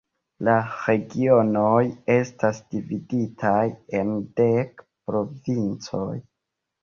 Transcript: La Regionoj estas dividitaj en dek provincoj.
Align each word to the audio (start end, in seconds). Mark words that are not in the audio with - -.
La 0.47 0.53
Regionoj 0.69 1.81
estas 2.13 2.61
dividitaj 2.75 3.61
en 3.99 4.15
dek 4.41 4.83
provincoj. 5.11 6.11